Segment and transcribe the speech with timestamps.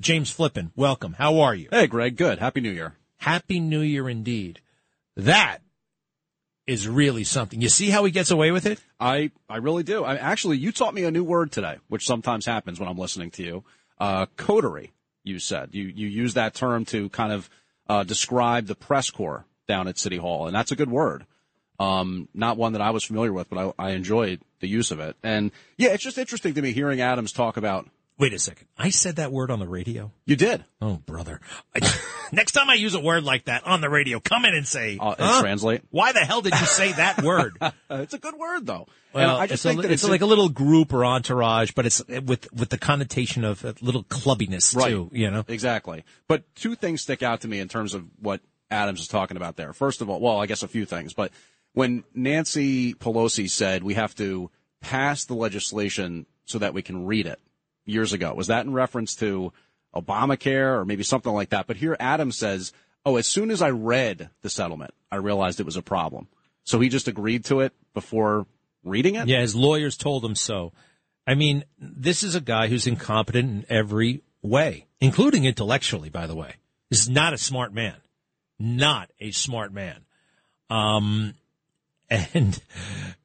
[0.00, 1.14] James Flippin, welcome.
[1.14, 1.68] How are you?
[1.70, 2.16] Hey, Greg.
[2.16, 2.38] Good.
[2.38, 2.96] Happy New Year.
[3.18, 4.60] Happy New Year indeed.
[5.16, 5.58] That
[6.66, 7.62] is really something.
[7.62, 8.78] You see how he gets away with it?
[9.00, 10.04] I, I really do.
[10.04, 13.30] I, actually, you taught me a new word today, which sometimes happens when I'm listening
[13.32, 13.64] to you.
[13.98, 14.92] Uh, coterie,
[15.24, 15.70] you said.
[15.72, 17.48] You, you use that term to kind of,
[17.88, 21.24] uh, describe the press corps down at City Hall, and that's a good word.
[21.78, 25.00] Um, not one that I was familiar with, but I, I enjoyed the use of
[25.00, 25.16] it.
[25.22, 27.88] And yeah, it's just interesting to me hearing Adams talk about
[28.18, 28.66] Wait a second.
[28.78, 30.10] I said that word on the radio?
[30.24, 30.64] You did.
[30.80, 31.38] Oh, brother.
[31.74, 31.94] I,
[32.32, 34.96] next time I use a word like that on the radio, come in and say,
[34.98, 35.42] uh, huh?
[35.42, 35.82] translate.
[35.90, 37.58] Why the hell did you say that word?
[37.90, 38.86] it's a good word though.
[39.12, 41.04] Well, and I just it's, think a, that it's, it's, like a little group or
[41.04, 44.88] entourage, but it's with with the connotation of a little clubbiness right.
[44.88, 45.44] too, you know?
[45.46, 46.04] Exactly.
[46.26, 48.40] But two things stick out to me in terms of what
[48.70, 49.74] Adams is talking about there.
[49.74, 51.32] First of all, well, I guess a few things, but
[51.74, 57.26] when Nancy Pelosi said we have to pass the legislation so that we can read
[57.26, 57.40] it
[57.86, 58.34] years ago.
[58.34, 59.52] Was that in reference to
[59.94, 61.66] Obamacare or maybe something like that?
[61.66, 62.72] But here Adam says,
[63.04, 66.28] oh, as soon as I read the settlement, I realized it was a problem.
[66.64, 68.46] So he just agreed to it before
[68.86, 69.28] reading it?
[69.28, 70.72] Yeah, his lawyers told him so.
[71.26, 76.36] I mean, this is a guy who's incompetent in every way, including intellectually, by the
[76.36, 76.54] way.
[76.88, 77.96] This is not a smart man.
[78.58, 80.04] Not a smart man.
[80.70, 81.34] Um,
[82.10, 82.60] and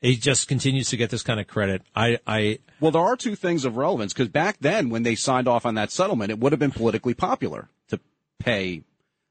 [0.00, 1.82] he just continues to get this kind of credit.
[1.94, 5.48] I, I, well, there are two things of relevance because back then, when they signed
[5.48, 8.00] off on that settlement, it would have been politically popular to
[8.38, 8.82] pay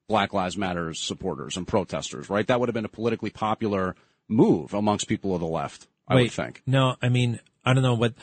[0.07, 2.45] Black Lives Matter supporters and protesters, right?
[2.47, 3.95] That would have been a politically popular
[4.27, 5.87] move amongst people of the left.
[6.07, 6.61] I wait, would think.
[6.65, 8.13] No, I mean, I don't know what.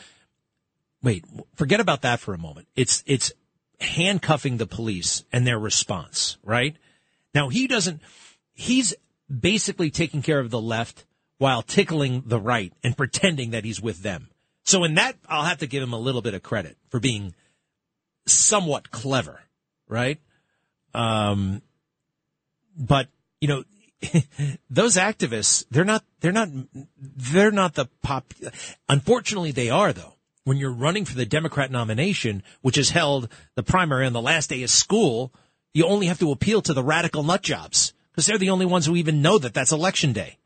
[1.01, 1.25] Wait,
[1.55, 2.67] forget about that for a moment.
[2.75, 3.31] It's it's
[3.79, 6.75] handcuffing the police and their response, right?
[7.33, 8.01] Now he doesn't.
[8.53, 8.93] He's
[9.29, 11.05] basically taking care of the left
[11.37, 14.29] while tickling the right and pretending that he's with them.
[14.63, 17.33] So in that, I'll have to give him a little bit of credit for being
[18.25, 19.39] somewhat clever,
[19.87, 20.19] right?
[20.93, 21.61] Um,
[22.77, 23.07] but
[23.39, 23.63] you know,
[24.69, 26.49] those activists, they're not, they're not,
[26.97, 28.33] they're not the pop.
[28.89, 30.13] Unfortunately, they are though.
[30.43, 34.49] When you're running for the Democrat nomination, which is held the primary on the last
[34.49, 35.33] day of school,
[35.73, 38.85] you only have to appeal to the radical nut jobs because they're the only ones
[38.85, 40.37] who even know that that's election day.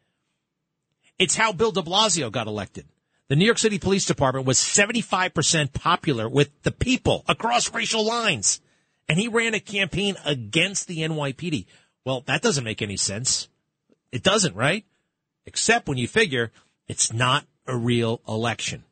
[1.22, 2.88] It's how Bill de Blasio got elected.
[3.28, 8.60] The New York City Police Department was 75% popular with the people across racial lines.
[9.08, 11.68] And he ran a campaign against the NYPD.
[12.04, 13.50] Well, that doesn't make any sense.
[14.12, 14.84] It doesn't, right?
[15.46, 16.52] Except when you figure
[16.88, 18.84] it's not a real election.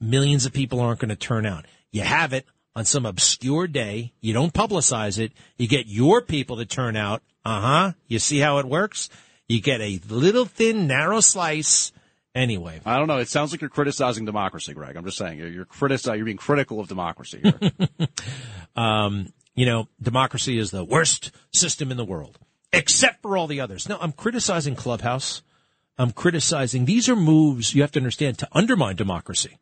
[0.00, 1.66] Millions of people aren't going to turn out.
[1.92, 4.14] You have it on some obscure day.
[4.20, 5.30] You don't publicize it.
[5.58, 7.22] You get your people to turn out.
[7.44, 7.92] Uh huh.
[8.08, 9.08] You see how it works?
[9.52, 11.92] You get a little thin, narrow slice.
[12.34, 13.18] Anyway, I don't know.
[13.18, 14.96] It sounds like you're criticizing democracy, Greg.
[14.96, 18.08] I'm just saying you're you're, critici- you're being critical of democracy here.
[18.76, 22.38] um, you know, democracy is the worst system in the world,
[22.72, 23.86] except for all the others.
[23.90, 25.42] No, I'm criticizing Clubhouse.
[25.98, 26.86] I'm criticizing.
[26.86, 29.58] These are moves you have to understand to undermine democracy.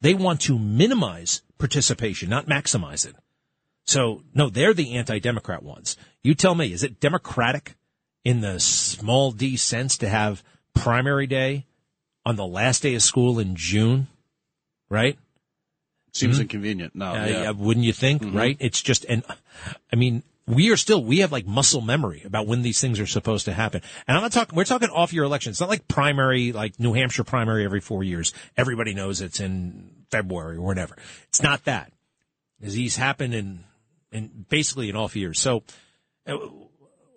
[0.00, 3.14] They want to minimize participation, not maximize it.
[3.84, 5.98] So, no, they're the anti-democrat ones.
[6.22, 7.76] You tell me, is it democratic
[8.24, 10.42] in the small d sense to have
[10.74, 11.66] primary day
[12.24, 14.08] on the last day of school in June?
[14.88, 15.18] Right?
[16.12, 16.42] Seems mm-hmm.
[16.42, 16.94] inconvenient.
[16.94, 17.50] No, uh, yeah.
[17.50, 18.22] wouldn't you think?
[18.22, 18.36] Mm-hmm.
[18.36, 18.56] Right?
[18.60, 19.24] It's just, and
[19.92, 23.06] I mean, we are still, we have like muscle memory about when these things are
[23.06, 23.82] supposed to happen.
[24.06, 25.54] And I'm not talking, we're talking off year elections.
[25.54, 28.32] It's not like primary, like New Hampshire primary every four years.
[28.56, 30.96] Everybody knows it's in February or whatever.
[31.28, 31.92] It's not that.
[32.60, 33.64] These happen in,
[34.12, 35.40] in basically in off years.
[35.40, 35.64] So,
[36.26, 36.36] uh,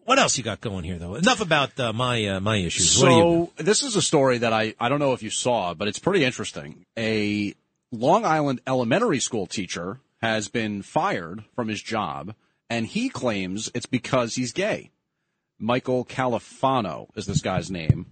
[0.08, 1.16] what else you got going here, though?
[1.16, 2.92] Enough about uh, my uh, my issues.
[2.92, 6.00] So this is a story that I I don't know if you saw, but it's
[6.00, 6.86] pretty interesting.
[6.98, 7.54] A
[7.92, 12.36] Long Island elementary school teacher has been fired from his job,
[12.70, 14.92] and he claims it's because he's gay.
[15.60, 18.06] Michael Califano is this guy's name,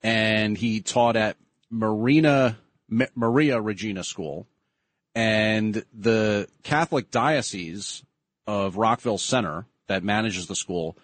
[0.00, 1.36] and he taught at
[1.70, 2.56] Marina
[2.88, 4.46] Maria Regina School,
[5.16, 8.04] and the Catholic Diocese
[8.46, 10.96] of Rockville Centre that manages the school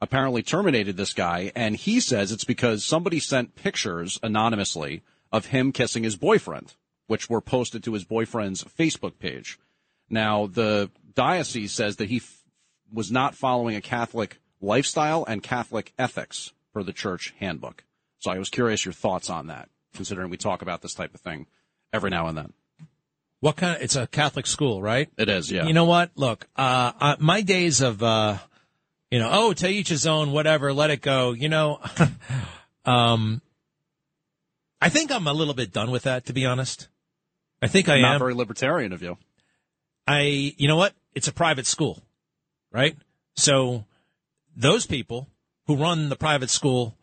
[0.00, 5.02] apparently terminated this guy, and he says it's because somebody sent pictures anonymously
[5.32, 6.74] of him kissing his boyfriend,
[7.06, 9.58] which were posted to his boyfriend's Facebook page.
[10.08, 12.42] Now, the diocese says that he f-
[12.92, 17.84] was not following a Catholic lifestyle and Catholic ethics per the church handbook.
[18.18, 21.20] So I was curious your thoughts on that, considering we talk about this type of
[21.20, 21.46] thing
[21.92, 22.52] every now and then.
[23.40, 25.08] What kind of, it's a Catholic school, right?
[25.16, 25.64] It is, yeah.
[25.64, 26.10] You know what?
[26.14, 28.36] Look, uh, uh, my days of, uh,
[29.10, 31.32] you know, oh, to each his own, whatever, let it go.
[31.32, 31.80] You know,
[32.84, 33.42] um,
[34.80, 36.88] I think I'm a little bit done with that, to be honest.
[37.62, 38.18] I think I am Not am.
[38.20, 39.18] very libertarian of you.
[40.06, 40.94] I, you know what?
[41.14, 42.02] it's a private school,
[42.72, 42.96] right?
[43.36, 43.84] So
[44.56, 45.28] those people
[45.66, 46.96] who run the private school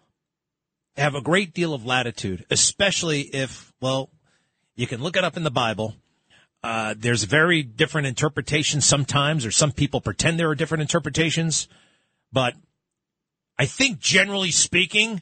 [0.95, 4.09] have a great deal of latitude, especially if, well,
[4.75, 5.95] you can look it up in the Bible.
[6.63, 11.67] Uh, there's very different interpretations sometimes, or some people pretend there are different interpretations.
[12.31, 12.55] But
[13.57, 15.21] I think generally speaking,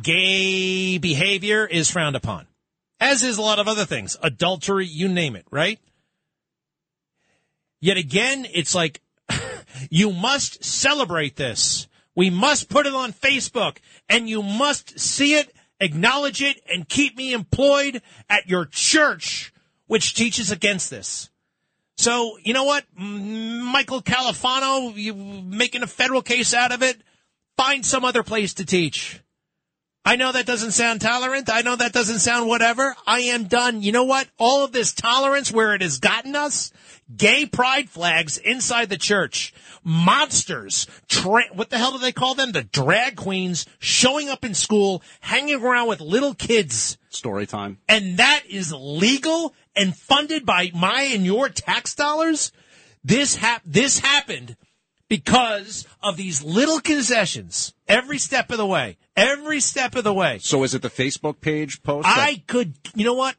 [0.00, 2.46] gay behavior is frowned upon,
[3.00, 5.78] as is a lot of other things, adultery, you name it, right?
[7.80, 9.00] Yet again, it's like,
[9.90, 11.88] you must celebrate this.
[12.14, 13.78] We must put it on Facebook
[14.08, 19.54] and you must see it, acknowledge it, and keep me employed at your church,
[19.86, 21.29] which teaches against this.
[22.00, 22.86] So, you know what?
[22.96, 26.96] Michael Califano, you making a federal case out of it?
[27.58, 29.20] Find some other place to teach.
[30.04, 31.50] I know that doesn't sound tolerant.
[31.50, 32.96] I know that doesn't sound whatever.
[33.06, 33.82] I am done.
[33.82, 34.28] You know what?
[34.38, 36.72] All of this tolerance where it has gotten us,
[37.14, 39.52] gay pride flags inside the church,
[39.84, 42.52] monsters, tra- what the hell do they call them?
[42.52, 46.96] The drag queens showing up in school, hanging around with little kids.
[47.10, 47.78] Story time.
[47.86, 52.52] And that is legal and funded by my and your tax dollars.
[53.04, 54.56] This hap- this happened
[55.10, 58.96] because of these little concessions every step of the way.
[59.14, 60.38] Every step of the way.
[60.38, 62.08] So is it the Facebook page post?
[62.08, 63.36] I could, you know what?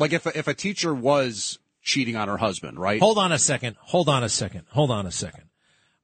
[0.00, 3.00] like if a, if a teacher was cheating on her husband, right?
[3.00, 3.76] Hold on a second.
[3.80, 4.62] Hold on a second.
[4.70, 5.44] Hold on a second.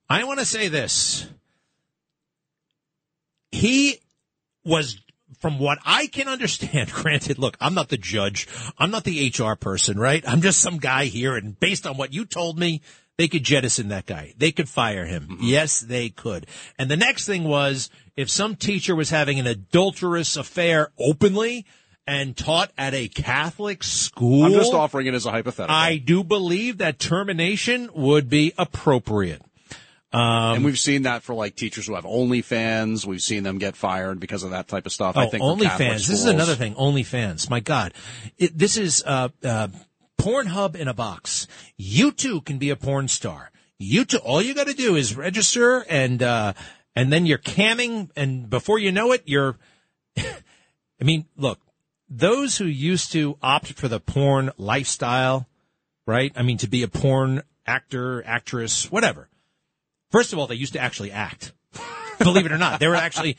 [0.09, 1.27] I want to say this.
[3.51, 3.99] He
[4.65, 5.01] was,
[5.39, 8.49] from what I can understand, granted, look, I'm not the judge.
[8.79, 10.23] I'm not the HR person, right?
[10.29, 11.37] I'm just some guy here.
[11.37, 12.83] And based on what you told me,
[13.19, 14.35] they could jettison that guy.
[14.37, 15.25] They could fire him.
[15.25, 15.45] Mm-hmm.
[15.45, 16.47] Yes, they could.
[16.79, 21.67] And the next thing was if some teacher was having an adulterous affair openly,
[22.07, 24.45] and taught at a Catholic school.
[24.45, 25.75] I'm just offering it as a hypothetical.
[25.75, 29.43] I do believe that termination would be appropriate.
[30.13, 33.05] Um, and we've seen that for like teachers who have OnlyFans.
[33.05, 35.17] We've seen them get fired because of that type of stuff.
[35.17, 36.07] Oh, I think OnlyFans.
[36.07, 36.75] This is another thing.
[36.75, 37.51] OnlyFans.
[37.51, 37.93] My God,
[38.39, 39.69] it, this is uh, uh,
[40.19, 41.47] Pornhub in a box.
[41.77, 43.51] You too can be a porn star.
[43.79, 44.19] You too.
[44.19, 46.55] All you got to do is register, and uh,
[46.95, 49.59] and then you're camming, and before you know it, you're.
[50.19, 51.61] I mean, look,
[52.09, 55.47] those who used to opt for the porn lifestyle,
[56.07, 56.33] right?
[56.35, 59.29] I mean, to be a porn actor, actress, whatever.
[60.11, 61.53] First of all, they used to actually act.
[62.19, 63.37] Believe it or not, they were actually.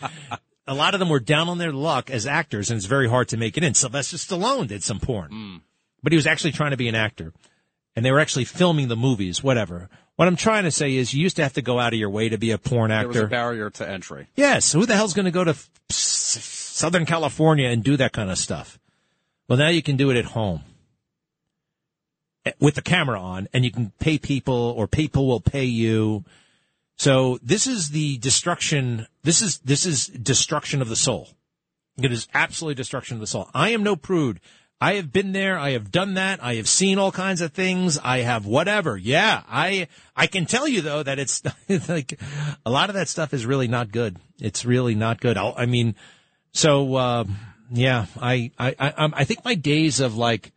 [0.69, 3.29] A lot of them were down on their luck as actors, and it's very hard
[3.29, 3.73] to make it in.
[3.73, 5.31] Sylvester Stallone did some porn.
[5.31, 5.61] Mm
[6.03, 7.33] but he was actually trying to be an actor.
[7.95, 9.89] And they were actually filming the movies, whatever.
[10.17, 12.09] What I'm trying to say is you used to have to go out of your
[12.09, 13.13] way to be a porn actor.
[13.13, 14.27] There was a barrier to entry.
[14.35, 14.73] Yes.
[14.73, 15.55] Who the hell's going to go to
[15.89, 18.79] Southern California and do that kind of stuff?
[19.47, 20.61] Well, now you can do it at home
[22.45, 26.25] eh, with the camera on and you can pay people or people will pay you.
[26.97, 29.07] So this is the destruction.
[29.23, 31.29] This is, this is destruction of the soul.
[31.97, 33.49] It is absolutely destruction of the soul.
[33.53, 34.39] I am no prude.
[34.79, 35.57] I have been there.
[35.57, 36.43] I have done that.
[36.43, 37.97] I have seen all kinds of things.
[37.97, 38.95] I have whatever.
[38.95, 39.41] Yeah.
[39.49, 41.41] I, I can tell you though that it's,
[41.89, 42.19] like
[42.65, 44.17] a lot of that stuff is really not good.
[44.39, 45.37] It's really not good.
[45.37, 45.95] I'll, i mean,
[46.53, 47.23] so, uh,
[47.71, 50.51] yeah, I, I, I, I think my days of like,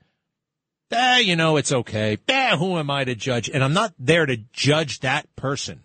[0.90, 2.18] eh, you know, it's okay.
[2.28, 3.48] Eh, who am I to judge?
[3.48, 5.82] And I'm not there to judge that person.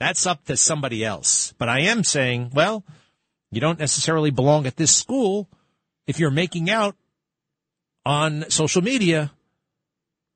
[0.00, 1.54] That's up to somebody else.
[1.58, 2.84] But I am saying, well,
[3.52, 5.48] you don't necessarily belong at this school
[6.08, 6.96] if you're making out
[8.04, 9.32] on social media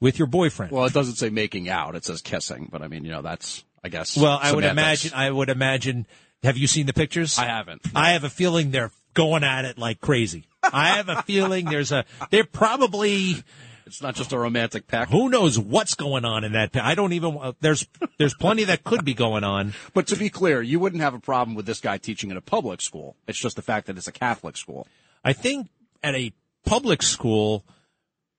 [0.00, 0.72] with your boyfriend.
[0.72, 2.68] Well, it doesn't say making out; it says kissing.
[2.70, 4.16] But I mean, you know, that's I guess.
[4.16, 5.12] Well, I would imagine.
[5.14, 6.06] I would imagine.
[6.42, 7.38] Have you seen the pictures?
[7.38, 7.82] I haven't.
[7.94, 10.44] I have a feeling they're going at it like crazy.
[10.62, 12.04] I have a feeling there's a.
[12.30, 13.42] They're probably.
[13.86, 15.12] It's not just a romantic pact.
[15.12, 16.76] Who knows what's going on in that?
[16.76, 17.38] I don't even.
[17.40, 17.86] Uh, there's
[18.18, 19.74] there's plenty that could be going on.
[19.94, 22.42] But to be clear, you wouldn't have a problem with this guy teaching in a
[22.42, 23.16] public school.
[23.26, 24.86] It's just the fact that it's a Catholic school.
[25.24, 25.68] I think
[26.02, 26.32] at a
[26.66, 27.64] public school,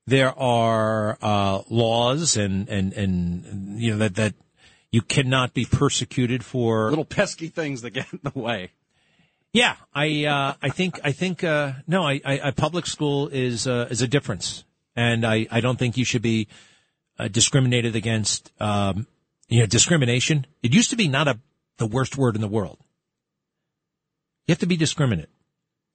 [0.06, 4.36] there are uh, laws and, and and you know that that
[4.92, 8.72] you cannot be persecuted for little pesky things that get in the way.
[9.54, 13.88] Yeah, I uh, I think I think uh, no, I, I, public school is uh,
[13.90, 14.64] is a difference,
[14.96, 16.48] and I, I don't think you should be
[17.18, 18.52] uh, discriminated against.
[18.60, 19.08] Um,
[19.50, 20.46] you know, discrimination.
[20.62, 21.40] It used to be not a
[21.78, 22.80] the worst word in the world.
[24.46, 25.30] You have to be discriminate.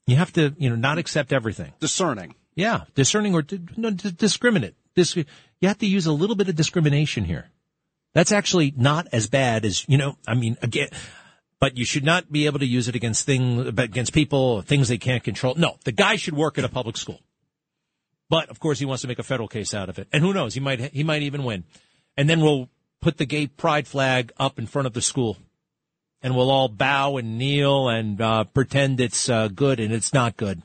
[0.06, 1.73] You have to, you know, not accept everything.
[1.80, 2.35] Discerning.
[2.54, 3.44] Yeah, discerning or
[3.76, 4.75] no, discriminate.
[4.94, 5.25] This, you
[5.62, 7.50] have to use a little bit of discrimination here.
[8.14, 10.88] That's actually not as bad as, you know, I mean, again,
[11.61, 14.99] but you should not be able to use it against things, against people, things they
[14.99, 15.54] can't control.
[15.54, 17.21] No, the guy should work at a public school.
[18.28, 20.32] But of course, he wants to make a federal case out of it, and who
[20.32, 20.54] knows?
[20.54, 21.64] He might he might even win,
[22.16, 22.68] and then we'll
[23.00, 25.37] put the gay pride flag up in front of the school,
[26.22, 30.36] and we'll all bow and kneel and uh, pretend it's uh, good, and it's not
[30.36, 30.62] good.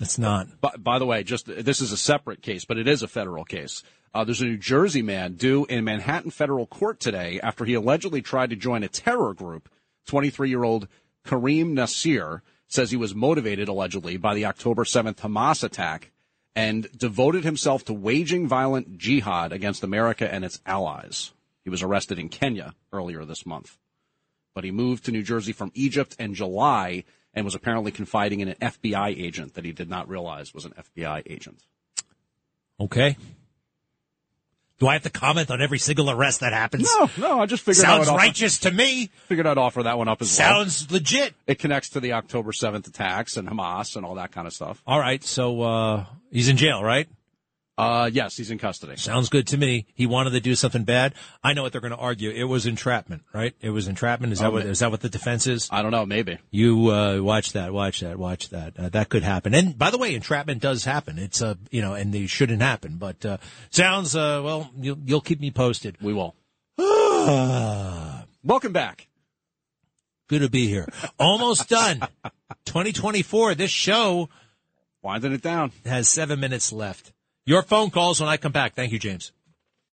[0.00, 0.60] It's not.
[0.60, 3.44] By, by, the way, just this is a separate case, but it is a federal
[3.44, 3.82] case.
[4.12, 8.22] Uh, there's a New Jersey man due in Manhattan federal court today after he allegedly
[8.22, 9.68] tried to join a terror group.
[10.06, 10.88] 23 year old
[11.24, 16.12] Kareem Nasir says he was motivated allegedly by the October 7th Hamas attack
[16.54, 21.32] and devoted himself to waging violent jihad against America and its allies.
[21.64, 23.78] He was arrested in Kenya earlier this month.
[24.54, 28.48] But he moved to New Jersey from Egypt in July and was apparently confiding in
[28.48, 31.60] an FBI agent that he did not realize was an FBI agent.
[32.78, 33.16] Okay.
[34.78, 36.88] Do I have to comment on every single arrest that happens?
[36.98, 37.40] No, no.
[37.40, 39.08] I just figured sounds out righteous to me.
[39.28, 40.64] Figured I'd offer that one up as sounds well.
[40.64, 41.34] Sounds legit.
[41.46, 44.82] It connects to the October seventh attacks and Hamas and all that kind of stuff.
[44.86, 47.08] All right, so uh, he's in jail, right?
[47.76, 48.96] Uh, yes, he's in custody.
[48.96, 49.86] Sounds good to me.
[49.94, 51.12] He wanted to do something bad.
[51.42, 52.30] I know what they're going to argue.
[52.30, 53.52] It was entrapment, right?
[53.60, 54.32] It was entrapment.
[54.32, 55.68] Is that oh, what is that what the defense is?
[55.72, 56.06] I don't know.
[56.06, 58.78] Maybe you uh, watch that, watch that, watch that.
[58.78, 59.54] Uh, that could happen.
[59.54, 61.18] And by the way, entrapment does happen.
[61.18, 62.96] It's a uh, you know, and they shouldn't happen.
[62.96, 63.38] But uh,
[63.70, 64.70] sounds uh, well.
[64.78, 65.96] You'll, you'll keep me posted.
[66.00, 66.36] We will.
[68.44, 69.08] Welcome back.
[70.28, 70.88] Good to be here.
[71.18, 72.00] Almost done.
[72.66, 73.56] 2024.
[73.56, 74.28] This show
[75.02, 77.12] winding it down has seven minutes left.
[77.46, 78.74] Your phone calls when I come back.
[78.74, 79.30] Thank you, James.